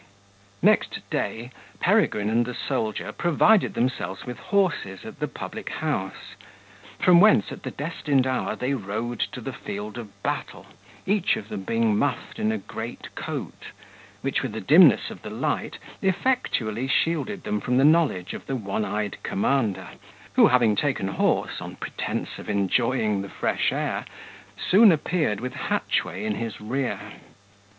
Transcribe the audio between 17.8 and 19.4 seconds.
knowledge of the one eyed